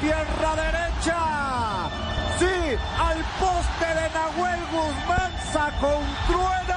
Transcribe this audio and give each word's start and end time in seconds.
pierna 0.00 0.56
derecha. 0.56 1.90
Sí, 2.38 2.76
al 2.98 3.18
poste 3.40 3.86
de 3.86 4.10
Nahuel 4.14 4.60
Guzmán 4.72 5.32
sacó 5.52 5.98
un 5.98 6.26
trueno. 6.26 6.76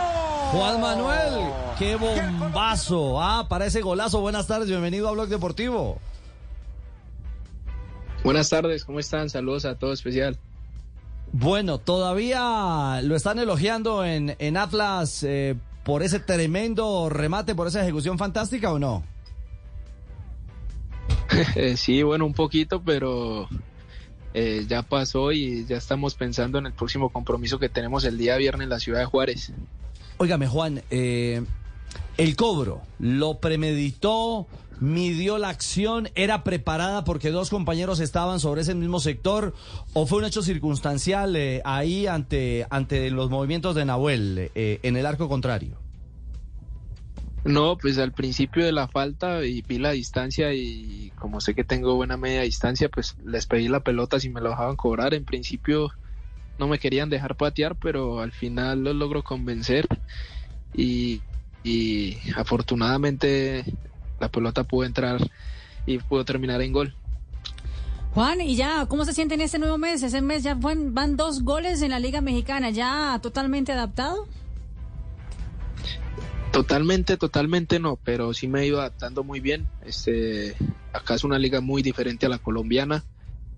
Juan 0.51 0.81
Manuel, 0.81 1.51
qué 1.77 1.95
bombazo. 1.95 3.21
Ah, 3.21 3.45
para 3.49 3.65
ese 3.65 3.81
golazo. 3.81 4.21
Buenas 4.21 4.47
tardes, 4.47 4.67
bienvenido 4.69 5.07
a 5.09 5.11
Blog 5.11 5.27
Deportivo. 5.27 5.99
Buenas 8.23 8.49
tardes, 8.49 8.83
¿cómo 8.83 8.99
están? 8.99 9.29
Saludos 9.29 9.65
a 9.65 9.75
todo 9.75 9.93
especial. 9.93 10.37
Bueno, 11.31 11.77
todavía 11.77 13.01
lo 13.03 13.15
están 13.15 13.39
elogiando 13.39 14.03
en, 14.03 14.35
en 14.39 14.57
Atlas 14.57 15.23
eh, 15.23 15.55
por 15.83 16.03
ese 16.03 16.19
tremendo 16.19 17.09
remate, 17.09 17.55
por 17.55 17.67
esa 17.67 17.81
ejecución 17.81 18.17
fantástica 18.17 18.71
o 18.71 18.79
no? 18.79 19.03
sí, 21.75 22.03
bueno, 22.03 22.25
un 22.25 22.33
poquito, 22.33 22.81
pero 22.81 23.47
eh, 24.33 24.65
ya 24.67 24.83
pasó 24.83 25.31
y 25.31 25.65
ya 25.65 25.77
estamos 25.77 26.15
pensando 26.15 26.57
en 26.57 26.67
el 26.67 26.73
próximo 26.73 27.09
compromiso 27.09 27.59
que 27.59 27.69
tenemos 27.69 28.03
el 28.05 28.17
día 28.17 28.37
viernes 28.37 28.65
en 28.65 28.69
la 28.69 28.79
ciudad 28.79 28.99
de 28.99 29.05
Juárez. 29.05 29.51
Óigame, 30.17 30.47
Juan, 30.47 30.81
eh, 30.89 31.43
el 32.17 32.35
cobro, 32.35 32.81
¿lo 32.99 33.39
premeditó? 33.39 34.47
midió 34.79 35.37
la 35.37 35.49
acción, 35.49 36.09
era 36.15 36.43
preparada 36.43 37.03
porque 37.03 37.31
dos 37.31 37.49
compañeros 37.49 37.99
estaban 37.99 38.39
sobre 38.39 38.61
ese 38.61 38.75
mismo 38.75 38.99
sector 38.99 39.53
o 39.93 40.05
fue 40.05 40.19
un 40.19 40.25
hecho 40.25 40.41
circunstancial 40.41 41.35
eh, 41.35 41.61
ahí 41.65 42.07
ante, 42.07 42.65
ante 42.69 43.09
los 43.11 43.29
movimientos 43.29 43.75
de 43.75 43.85
Nahuel 43.85 44.51
eh, 44.55 44.79
en 44.83 44.95
el 44.95 45.05
arco 45.05 45.27
contrario? 45.27 45.77
No, 47.45 47.77
pues 47.77 47.97
al 47.97 48.11
principio 48.11 48.65
de 48.65 48.71
la 48.71 48.87
falta 48.87 49.45
y 49.45 49.61
vi 49.61 49.79
la 49.79 49.91
distancia 49.91 50.53
y 50.53 51.11
como 51.15 51.39
sé 51.39 51.55
que 51.55 51.63
tengo 51.63 51.95
buena 51.95 52.17
media 52.17 52.41
distancia, 52.41 52.89
pues 52.89 53.15
les 53.23 53.45
pedí 53.45 53.67
la 53.67 53.79
pelota 53.79 54.19
si 54.19 54.29
me 54.29 54.41
lo 54.41 54.49
dejaban 54.49 54.75
cobrar. 54.75 55.13
En 55.13 55.25
principio 55.25 55.91
no 56.57 56.67
me 56.67 56.79
querían 56.79 57.09
dejar 57.09 57.35
patear, 57.35 57.75
pero 57.75 58.19
al 58.19 58.33
final 58.33 58.83
los 58.83 58.95
logro 58.95 59.23
convencer 59.23 59.87
y, 60.73 61.21
y 61.63 62.17
afortunadamente 62.35 63.63
la 64.19 64.29
pelota 64.29 64.65
pudo 64.65 64.85
entrar 64.85 65.21
y 65.85 65.97
pudo 65.99 66.25
terminar 66.25 66.61
en 66.61 66.73
gol. 66.73 66.95
Juan, 68.13 68.41
¿y 68.41 68.55
ya 68.55 68.85
cómo 68.87 69.05
se 69.05 69.13
siente 69.13 69.35
en 69.35 69.41
este 69.41 69.59
nuevo 69.59 69.77
mes? 69.77 70.01
Ese 70.01 70.21
mes 70.21 70.43
ya 70.43 70.55
van, 70.55 71.15
dos 71.15 71.43
goles 71.43 71.81
en 71.81 71.91
la 71.91 71.99
Liga 71.99 72.21
Mexicana, 72.21 72.69
¿ya 72.71 73.19
totalmente 73.21 73.71
adaptado? 73.71 74.27
Totalmente, 76.51 77.17
totalmente 77.17 77.79
no, 77.79 77.97
pero 78.03 78.33
sí 78.33 78.47
me 78.47 78.61
he 78.61 78.67
ido 78.67 78.79
adaptando 78.79 79.23
muy 79.23 79.39
bien. 79.39 79.67
Este, 79.85 80.55
acá 80.93 81.15
es 81.15 81.23
una 81.23 81.39
liga 81.39 81.61
muy 81.61 81.81
diferente 81.81 82.25
a 82.25 82.29
la 82.29 82.39
colombiana, 82.39 83.03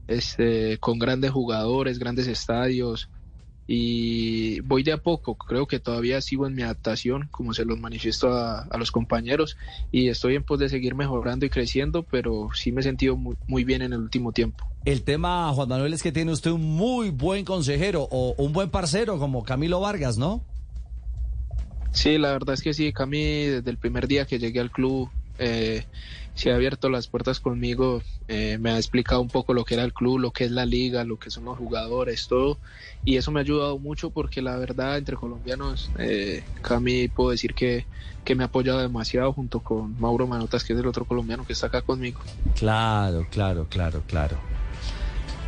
este, 0.08 0.78
con 0.80 1.00
grandes 1.00 1.32
jugadores, 1.32 2.00
grandes 2.00 2.28
estadios, 2.28 3.10
y 3.74 4.60
voy 4.62 4.84
de 4.84 4.92
a 4.92 4.98
poco, 4.98 5.36
creo 5.36 5.66
que 5.66 5.80
todavía 5.80 6.20
sigo 6.20 6.46
en 6.46 6.54
mi 6.54 6.62
adaptación, 6.62 7.30
como 7.32 7.54
se 7.54 7.64
los 7.64 7.80
manifiesto 7.80 8.34
a, 8.34 8.68
los 8.78 8.92
compañeros, 8.92 9.56
y 9.94 10.10
estoy 10.10 10.36
en 10.36 10.44
pos 10.44 10.60
de 10.60 10.68
seguir 10.68 10.94
mejorando 10.94 11.46
y 11.46 11.50
creciendo, 11.50 12.04
pero 12.04 12.50
sí 12.54 12.74
me 12.74 12.82
he 12.82 12.84
sentido 12.84 13.16
muy, 13.16 13.38
muy, 13.48 13.64
bien 13.64 13.82
en 13.82 13.94
el 13.94 14.00
último 14.00 14.34
tiempo. 14.34 14.68
El 14.84 15.04
tema, 15.04 15.50
Juan 15.54 15.70
Manuel, 15.70 15.94
es 15.94 16.04
que 16.04 16.12
tiene 16.12 16.34
usted 16.34 16.52
un 16.52 16.76
muy 16.76 17.12
buen 17.12 17.46
consejero 17.46 18.10
o 18.12 18.34
un 18.38 18.52
buen 18.52 18.70
parcero 18.70 19.18
como 19.20 19.44
Camilo 19.44 19.80
Vargas, 19.80 20.18
¿no? 20.18 20.44
Sí, 21.92 22.18
la 22.18 22.32
verdad 22.32 22.54
es 22.54 22.62
que 22.62 22.74
sí, 22.74 22.94
Cami, 22.94 23.46
desde 23.46 23.70
el 23.70 23.78
primer 23.78 24.08
día 24.08 24.26
que 24.26 24.40
llegué 24.40 24.60
al 24.60 24.72
club, 24.72 25.10
eh, 25.38 25.84
se 26.34 26.52
ha 26.52 26.56
abierto 26.56 26.90
las 26.90 27.08
puertas 27.08 27.40
conmigo, 27.40 28.02
eh, 28.28 28.58
me 28.60 28.72
ha 28.72 28.78
explicado 28.78 29.22
un 29.22 29.28
poco 29.28 29.54
lo 29.54 29.66
que 29.66 29.74
era 29.74 29.84
el 29.84 29.94
club, 29.94 30.20
lo 30.20 30.32
que 30.32 30.46
es 30.46 30.52
la 30.52 30.66
liga, 30.66 31.04
lo 31.04 31.18
que 31.18 31.30
son 31.30 31.46
los 31.46 31.58
jugadores, 31.58 32.28
todo, 32.28 32.60
y 33.04 33.18
eso 33.18 33.32
me 33.32 33.40
ha 33.40 33.44
ayudado 33.44 33.78
mucho 33.78 34.12
porque 34.12 34.42
la 34.42 34.56
verdad 34.58 34.98
entre 34.98 35.18
colombianos, 35.18 35.92
eh, 35.98 36.44
Cami 36.62 37.10
puedo 37.10 37.32
decir 37.32 37.54
que, 37.54 37.86
que 38.24 38.36
me 38.36 38.44
ha 38.44 38.48
apoyado 38.48 38.80
demasiado 38.80 39.34
junto 39.34 39.60
con 39.60 40.00
Mauro 40.00 40.28
Manotas, 40.28 40.64
que 40.64 40.74
es 40.74 40.80
el 40.80 40.88
otro 40.88 41.06
colombiano 41.06 41.46
que 41.46 41.54
está 41.54 41.68
acá 41.68 41.82
conmigo. 41.82 42.22
Claro, 42.56 43.28
claro, 43.30 43.68
claro, 43.70 44.02
claro. 44.08 44.51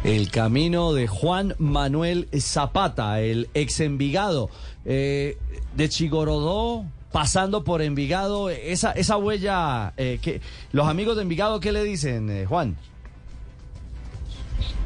El 0.03 0.30
camino 0.31 0.94
de 0.94 1.08
Juan 1.08 1.56
Manuel 1.59 2.28
Zapata, 2.38 3.22
el 3.22 3.47
ex 3.53 3.80
Envigado, 3.80 4.50
eh, 4.84 5.38
de 5.78 5.88
Chigorodó 5.88 6.86
pasando 7.14 7.64
por 7.64 7.81
Envigado, 7.81 8.50
esa, 8.50 8.92
esa 8.92 9.18
huella, 9.18 9.94
eh, 9.96 10.19
que, 10.22 10.42
los 10.74 10.88
amigos 10.88 11.16
de 11.16 11.22
Envigado, 11.22 11.59
¿qué 11.62 11.72
le 11.72 11.84
dicen, 11.84 12.30
eh, 12.30 12.46
Juan? 12.46 12.75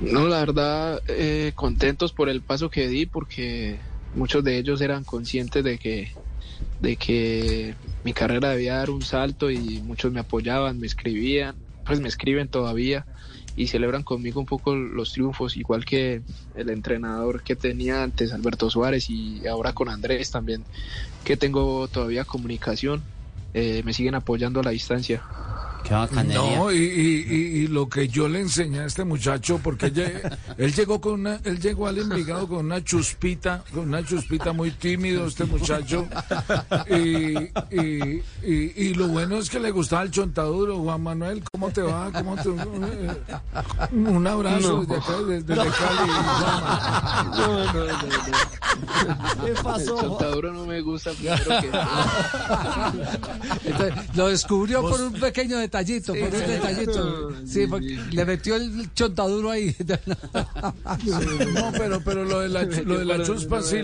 No, 0.02 0.28
la 0.28 0.40
verdad, 0.40 1.02
eh, 1.08 1.54
contentos 1.56 2.12
por 2.12 2.30
el 2.30 2.42
paso 2.42 2.70
que 2.70 2.88
di, 2.88 3.06
porque 3.06 3.80
muchos 4.14 4.44
de 4.44 4.58
ellos 4.58 4.82
eran 4.82 5.06
conscientes 5.06 5.64
de 5.64 5.80
que, 5.80 6.12
de 6.82 6.98
que 6.98 7.76
mi 8.04 8.14
carrera 8.14 8.50
debía 8.50 8.76
dar 8.76 8.90
un 8.90 9.02
salto 9.02 9.50
y 9.50 9.82
muchos 9.82 10.12
me 10.12 10.20
apoyaban, 10.20 10.80
me 10.80 10.86
escribían, 10.86 11.56
pues 11.86 12.02
me 12.02 12.10
escriben 12.10 12.50
todavía 12.50 13.06
y 13.58 13.68
celebran 13.68 14.04
conmigo 14.04 14.40
un 14.40 14.46
poco 14.46 14.76
los 14.76 15.14
triunfos, 15.14 15.58
igual 15.58 15.84
que 15.84 16.24
el 16.54 16.70
entrenador 16.70 17.44
que 17.44 17.56
tenía 17.56 18.04
antes, 18.04 18.32
Alberto 18.32 18.70
Suárez, 18.70 19.10
y 19.10 19.48
ahora 19.48 19.74
con 19.74 19.90
Andrés 19.90 20.30
también 20.32 20.68
que 21.24 21.38
tengo 21.38 21.88
todavía 21.90 22.26
comunicación, 22.26 23.08
eh, 23.54 23.84
me 23.84 23.94
siguen 23.94 24.16
apoyando 24.16 24.60
a 24.62 24.64
la 24.64 24.72
distancia. 24.72 25.26
No, 25.90 26.72
y, 26.72 26.78
y, 26.78 27.68
lo 27.68 27.88
que 27.88 28.08
yo 28.08 28.28
le 28.28 28.42
enseñé 28.42 28.80
a 28.82 28.86
este 28.86 29.06
muchacho, 29.06 29.60
porque 29.64 29.88
él, 30.58 30.74
llegó 30.74 31.00
con 31.00 31.22
una, 31.22 31.40
él 31.44 31.60
llegó 31.60 31.88
al 31.88 31.98
Envigado 31.98 32.48
con 32.48 32.66
una 32.66 32.84
chuspita, 32.84 33.64
con 33.74 33.88
una 33.88 34.04
chuspita 34.04 34.52
muy 34.52 34.72
tímido 34.72 35.28
este 35.28 35.46
muchacho. 35.46 36.08
Y, 36.90 37.52
y, 37.72 38.94
lo 38.96 39.08
bueno 39.08 39.38
es 39.38 39.50
que 39.50 39.60
le 39.60 39.72
gustaba 39.72 40.04
el 40.04 40.12
chontaduro. 40.12 40.80
Juan 40.80 41.02
Manuel, 41.02 41.44
¿cómo 41.52 41.70
te 41.70 41.82
va? 41.82 42.12
¿Cómo 42.12 42.36
te, 42.36 42.50
un 42.50 44.28
abrazo 44.28 44.82
desde 44.82 44.96
acá, 44.96 45.14
desde, 45.28 45.56
Cali. 45.56 45.68
No, 47.38 47.74
no, 47.74 47.86
no, 47.86 49.46
¿Qué 49.46 49.54
pasó? 49.64 49.96
El 49.96 50.02
chontaduro 50.02 50.54
no 50.54 50.66
me 50.66 50.82
gusta, 50.82 51.12
que... 51.12 51.28
lo 54.16 54.28
descubrió 54.28 54.82
por 54.82 55.00
un 55.02 55.14
pequeño 55.14 55.58
detalle 55.58 55.77
detallito, 55.84 56.14
por 56.14 56.24
un 56.24 56.48
detallito. 56.48 57.34
Sí, 57.46 57.68
le 58.12 58.26
metió 58.26 58.56
el 58.56 58.94
chontaduro 58.94 59.52
ahí. 59.52 59.76
No, 61.54 61.72
pero, 61.72 62.02
pero 62.02 62.24
lo 62.24 62.40
de 62.40 62.50
la, 62.50 62.64
lo 62.64 63.00
de 63.00 63.06
la 63.06 63.24
chuspa 63.24 63.62
sí. 63.62 63.82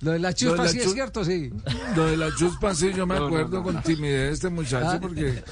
Lo 0.00 0.12
de 0.12 0.18
la 0.18 0.34
chuspa 0.34 0.68
sí 0.68 0.78
es 0.78 0.92
cierto, 0.92 1.24
sí. 1.24 1.50
Lo 1.94 2.06
de 2.06 2.16
la 2.16 2.34
chuspa 2.34 2.74
sí, 2.74 2.92
yo 2.94 3.06
me 3.06 3.16
acuerdo 3.16 3.62
con 3.62 3.82
timidez 3.82 4.28
de 4.28 4.32
este 4.32 4.48
muchacho 4.50 4.90
ah. 4.90 4.98
porque 5.00 5.42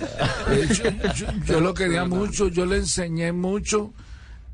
eh, 0.50 0.68
yo, 1.46 1.60
lo 1.60 1.72
quería 1.72 2.04
mucho, 2.04 2.48
yo 2.48 2.66
le 2.66 2.76
enseñé 2.78 3.32
mucho 3.32 3.92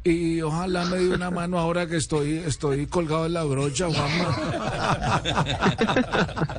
y 0.05 0.41
ojalá 0.41 0.85
me 0.87 0.99
dé 0.99 1.09
una 1.11 1.31
mano 1.31 1.59
ahora 1.59 1.87
que 1.87 1.97
estoy 1.97 2.39
estoy 2.39 2.87
colgado 2.87 3.27
en 3.27 3.35
la 3.35 3.45
brocha, 3.45 3.89
Juanma. 3.89 5.23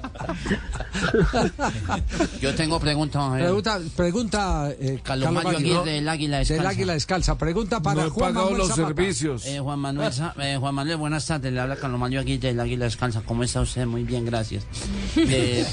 Yo 2.41 2.55
tengo 2.55 2.79
preguntas. 2.79 3.39
Eh. 3.39 3.43
Pregunta, 3.43 3.79
pregunta 3.95 4.71
eh, 4.79 4.99
Carlos 5.03 5.31
Mario 5.31 5.57
Aguirre 5.57 5.91
del 5.91 6.09
Águila 6.09 6.37
Descalza. 6.39 6.63
Del 6.63 6.71
Águila 6.71 6.93
Descalza. 6.93 7.37
Pregunta 7.37 7.81
para 7.81 8.01
no 8.01 8.07
he 8.07 8.09
Juan 8.09 8.33
pagado 8.33 8.55
los 8.55 8.73
servicios. 8.73 9.45
Eh, 9.45 9.59
Juan, 9.59 9.79
Manuel, 9.79 10.11
eh, 10.39 10.57
Juan 10.59 10.75
Manuel, 10.75 10.97
buenas 10.97 11.25
tardes. 11.25 11.51
Le 11.51 11.59
habla 11.59 11.75
Carlos 11.75 11.99
Mario 11.99 12.19
Aguirre 12.19 12.49
del 12.49 12.59
Águila 12.59 12.85
Descalza. 12.85 13.21
¿Cómo 13.25 13.43
está 13.43 13.61
usted? 13.61 13.85
Muy 13.85 14.03
bien, 14.03 14.25
gracias. 14.25 14.65
Eh, 15.33 15.65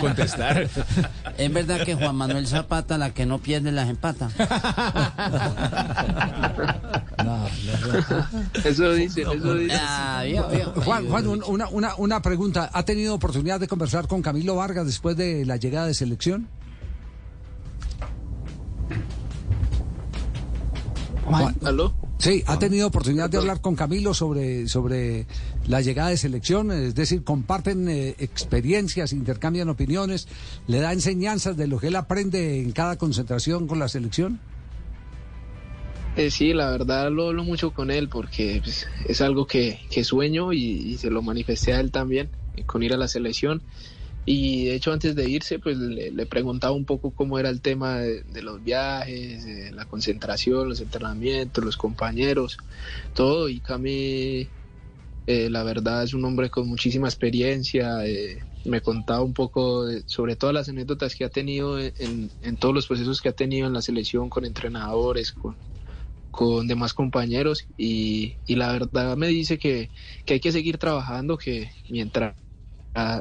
contestar. 0.00 0.68
Es 1.38 1.52
verdad 1.52 1.84
que 1.84 1.94
Juan 1.94 2.16
Manuel 2.16 2.46
Zapata, 2.46 2.98
la 2.98 3.12
que 3.12 3.26
no 3.26 3.38
pierde, 3.38 3.72
las 3.72 3.88
empata. 3.88 4.30
Eso 8.64 8.92
dice, 8.92 9.22
eso 9.22 9.54
dice. 9.54 9.76
Ah, 9.78 10.24
Juan, 10.84 11.08
Juan 11.08 11.26
una, 11.26 11.68
una, 11.68 11.94
una 11.96 12.22
pregunta. 12.22 12.70
¿Ha 12.72 12.84
tenido 12.84 13.14
oportunidad 13.14 13.60
de 13.60 13.68
conversar 13.68 14.08
con 14.08 14.22
Camilo 14.22 14.56
Vargas 14.56 14.86
después 14.86 15.16
de 15.16 15.44
la 15.44 15.56
llegada 15.56 15.86
de 15.86 15.94
selección? 15.94 16.48
¿Aló? 21.62 21.94
Sí, 22.18 22.42
ha 22.46 22.58
tenido 22.58 22.86
oportunidad 22.86 23.28
de 23.28 23.38
hablar 23.38 23.60
con 23.60 23.74
Camilo 23.74 24.14
sobre, 24.14 24.68
sobre 24.68 25.26
la 25.66 25.80
llegada 25.80 26.10
de 26.10 26.16
selección, 26.16 26.70
es 26.70 26.94
decir, 26.94 27.24
comparten 27.24 27.88
eh, 27.88 28.14
experiencias, 28.18 29.12
intercambian 29.12 29.68
opiniones, 29.68 30.28
le 30.66 30.80
da 30.80 30.92
enseñanzas 30.92 31.56
de 31.56 31.66
lo 31.66 31.78
que 31.78 31.88
él 31.88 31.96
aprende 31.96 32.60
en 32.60 32.72
cada 32.72 32.96
concentración 32.96 33.66
con 33.66 33.78
la 33.78 33.88
selección. 33.88 34.40
Eh, 36.16 36.30
sí, 36.30 36.52
la 36.52 36.70
verdad 36.70 37.10
lo 37.10 37.28
hablo 37.28 37.42
mucho 37.42 37.72
con 37.72 37.90
él 37.90 38.08
porque 38.08 38.60
pues, 38.62 38.86
es 39.08 39.20
algo 39.20 39.46
que, 39.46 39.80
que 39.90 40.04
sueño 40.04 40.52
y, 40.52 40.96
se 40.96 41.10
lo 41.10 41.22
manifesté 41.22 41.72
a 41.72 41.80
él 41.80 41.90
también 41.90 42.30
eh, 42.56 42.62
con 42.64 42.82
ir 42.84 42.94
a 42.94 42.96
la 42.96 43.08
selección. 43.08 43.62
Y 44.26 44.66
de 44.66 44.74
hecho 44.76 44.92
antes 44.92 45.16
de 45.16 45.28
irse 45.28 45.58
pues 45.58 45.76
le, 45.76 46.26
preguntaba 46.26 46.72
un 46.72 46.84
poco 46.84 47.10
cómo 47.10 47.38
era 47.38 47.50
el 47.50 47.60
tema 47.60 47.98
de, 47.98 48.42
los 48.42 48.62
viajes, 48.62 49.72
la 49.72 49.84
concentración, 49.86 50.68
los 50.68 50.80
entrenamientos, 50.80 51.64
los 51.64 51.76
compañeros, 51.76 52.58
todo. 53.12 53.48
Y 53.48 53.60
Cami 53.60 54.48
eh, 55.26 55.50
la 55.50 55.62
verdad 55.62 56.04
es 56.04 56.14
un 56.14 56.24
hombre 56.24 56.48
con 56.48 56.68
muchísima 56.68 57.08
experiencia. 57.08 58.06
Eh, 58.06 58.38
me 58.64 58.80
contaba 58.80 59.20
un 59.22 59.34
poco 59.34 59.84
de, 59.84 60.04
sobre 60.06 60.36
todas 60.36 60.54
las 60.54 60.68
anécdotas 60.68 61.16
que 61.16 61.24
ha 61.24 61.28
tenido 61.28 61.78
en, 61.78 62.30
en, 62.40 62.56
todos 62.56 62.74
los 62.74 62.86
procesos 62.86 63.20
que 63.20 63.28
ha 63.28 63.32
tenido 63.32 63.66
en 63.66 63.74
la 63.74 63.82
selección 63.82 64.30
con 64.30 64.44
entrenadores, 64.46 65.32
con, 65.32 65.54
con 66.34 66.66
demás 66.66 66.94
compañeros 66.94 67.66
y, 67.78 68.36
y, 68.46 68.56
la 68.56 68.72
verdad 68.72 69.16
me 69.16 69.28
dice 69.28 69.58
que, 69.58 69.90
que 70.24 70.34
hay 70.34 70.40
que 70.40 70.52
seguir 70.52 70.78
trabajando, 70.78 71.38
que 71.38 71.70
mientras 71.88 72.34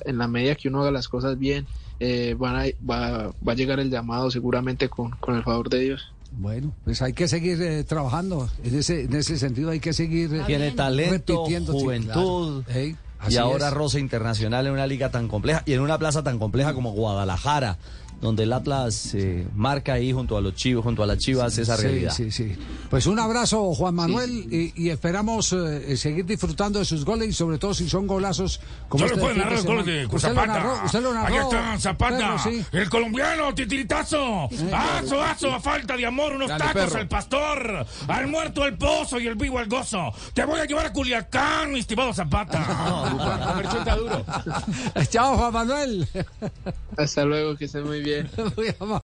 en 0.06 0.18
la 0.18 0.28
medida 0.28 0.56
que 0.56 0.68
uno 0.68 0.82
haga 0.82 0.92
las 0.92 1.08
cosas 1.08 1.38
bien, 1.38 1.68
eh, 2.00 2.36
van 2.38 2.56
a, 2.56 2.64
va, 2.88 3.34
va, 3.48 3.54
a 3.54 3.56
llegar 3.56 3.80
el 3.80 3.90
llamado 3.90 4.30
seguramente 4.30 4.90
con, 4.90 5.12
con 5.12 5.36
el 5.36 5.44
favor 5.44 5.70
de 5.70 5.80
Dios. 5.80 6.12
Bueno, 6.32 6.74
pues 6.84 7.02
hay 7.02 7.14
que 7.14 7.28
seguir 7.28 7.62
eh, 7.62 7.84
trabajando. 7.84 8.50
En 8.64 8.78
ese, 8.78 9.04
en 9.04 9.16
ese 9.16 9.38
sentido 9.38 9.70
hay 9.70 9.80
que 9.80 9.94
seguir 9.94 10.34
eh, 10.34 10.44
Tiene 10.48 10.72
talento, 10.72 11.46
juventud. 11.46 12.64
Sí, 12.64 12.64
claro. 12.64 12.64
hey, 12.68 12.96
y 13.30 13.38
ahora 13.38 13.68
es. 13.68 13.74
Rosa 13.74 14.00
Internacional 14.00 14.66
en 14.68 14.74
una 14.74 14.88
liga 14.88 15.10
tan 15.10 15.28
compleja 15.28 15.64
y 15.66 15.74
en 15.74 15.82
una 15.82 15.98
plaza 15.98 16.24
tan 16.24 16.40
compleja 16.40 16.74
como 16.74 16.92
Guadalajara 16.92 17.78
donde 18.24 18.44
el 18.44 18.54
Atlas 18.54 19.14
eh, 19.16 19.46
marca 19.54 19.94
ahí 19.94 20.14
junto 20.14 20.38
a 20.38 20.42
los 20.42 20.56
chivos, 20.56 20.84
junto 20.84 21.04
a 21.04 21.06
las 21.06 21.18
chivas, 21.18 21.58
esa 21.58 21.76
sí, 21.76 21.84
realidad. 21.84 22.14
Sí, 22.16 22.32
sí. 22.32 22.56
Pues 22.90 23.06
un 23.06 23.20
abrazo, 23.20 23.74
Juan 23.76 23.94
Manuel, 23.94 24.30
sí, 24.50 24.74
y, 24.76 24.86
y, 24.86 24.90
esperamos 24.90 25.52
eh, 25.52 25.98
seguir 25.98 26.26
disfrutando 26.26 26.80
de 26.80 26.86
sus 26.86 27.04
goles 27.04 27.28
y 27.28 27.34
sobre 27.34 27.58
todo 27.58 27.74
si 27.74 27.90
son 27.90 28.08
golazos 28.08 28.62
como 28.88 29.04
Solo 29.04 29.16
este 29.16 29.22
pueden 29.22 29.38
narrar 29.40 29.54
los 29.54 29.66
goles 29.66 29.86
de 29.86 30.06
usted 30.06 30.20
Zapata. 30.20 30.48
Lo 30.48 30.54
narró, 30.54 30.86
usted 30.86 31.02
lo 31.02 31.14
narró. 31.14 31.34
Ahí 31.36 31.38
está 31.42 31.80
Zapata, 31.80 32.18
Perro, 32.18 32.40
sí. 32.40 32.66
el 32.72 32.90
colombiano, 32.90 33.54
titiritazo. 33.54 34.50
Aso, 34.72 35.22
aso, 35.22 35.54
a 35.54 35.60
falta 35.60 35.98
de 35.98 36.06
amor, 36.06 36.34
unos 36.34 36.48
Dale, 36.48 36.64
tacos 36.64 36.84
perro. 36.84 37.00
al 37.00 37.08
pastor, 37.10 37.86
al 38.08 38.28
muerto 38.28 38.66
el 38.66 38.78
pozo 38.78 39.20
y 39.20 39.28
el 39.28 39.36
vivo 39.36 39.60
el 39.60 39.68
gozo. 39.68 40.14
Te 40.34 40.46
voy 40.46 40.62
a 40.62 40.66
llevar 40.66 40.86
a 40.86 40.94
Culiacán, 40.94 41.74
mi 41.74 41.80
estimado 41.80 42.14
Zapata. 42.14 43.44
comer 43.52 43.68
chontaduro. 43.70 44.26
Chao, 45.10 45.38
Juan 45.38 45.54
Manuel. 45.54 46.08
Hasta 46.98 47.26
luego, 47.26 47.58
que 47.58 47.66
esté 47.66 47.82
muy 47.82 48.02
bien. 48.02 48.13
Muy 48.56 48.74
amable. 48.80 49.02